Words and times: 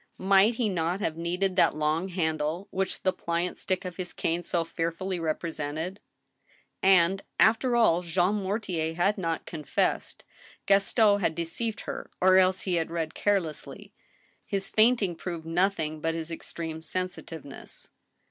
Might 0.17 0.55
Jie 0.55 0.67
not 0.71 0.99
have 0.99 1.15
needed 1.15 1.55
that 1.57 1.75
long' 1.77 2.07
handle, 2.09 2.67
which 2.71 3.03
the 3.03 3.13
pliant 3.13 3.59
stick 3.59 3.85
of 3.85 3.97
his 3.97 4.13
cane 4.13 4.41
so 4.41 4.63
fearfully 4.63 5.19
repre 5.19 5.53
sented? 5.55 5.99
And, 6.81 7.21
after 7.39 7.75
all, 7.75 8.01
Jean 8.01 8.33
Mortier 8.33 8.95
had 8.95 9.19
not 9.19 9.45
confessed. 9.45 10.25
Gaston 10.65 11.19
had 11.19 11.35
de 11.35 11.45
ceived 11.45 11.81
her, 11.81 12.09
or 12.19 12.37
else 12.37 12.61
he 12.61 12.77
had 12.77 12.89
read 12.89 13.13
carelessly. 13.13 13.93
His 14.43 14.69
fainting 14.69 15.15
proved 15.15 15.45
noth 15.45 15.79
ing 15.79 15.99
but 15.99 16.15
his 16.15 16.31
extreme 16.31 16.81
sensitiveness. 16.81 17.91